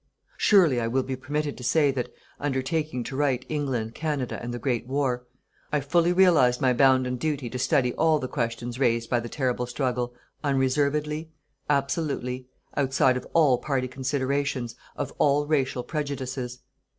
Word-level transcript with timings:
Surely, 0.35 0.81
I 0.81 0.87
will 0.87 1.03
be 1.03 1.15
permitted 1.15 1.55
to 1.59 1.63
say 1.63 1.91
that, 1.91 2.11
undertaking 2.39 3.03
to 3.03 3.15
write 3.15 3.45
England, 3.49 3.93
Canada 3.93 4.39
and 4.41 4.51
the 4.51 4.57
Great 4.57 4.87
War, 4.87 5.27
I 5.71 5.79
fully 5.79 6.11
realized 6.11 6.59
my 6.59 6.73
bounden 6.73 7.17
duty 7.17 7.51
to 7.51 7.59
study 7.59 7.93
all 7.93 8.17
the 8.17 8.27
questions 8.27 8.79
raised 8.79 9.11
by 9.11 9.19
the 9.19 9.29
terrible 9.29 9.67
struggle, 9.67 10.15
unreservedly, 10.43 11.29
absolutely, 11.69 12.47
outside 12.75 13.15
of 13.15 13.27
all 13.33 13.59
party 13.59 13.87
considerations, 13.87 14.75
of 14.95 15.13
all 15.19 15.45
racial 15.45 15.83
prejudices. 15.83 16.61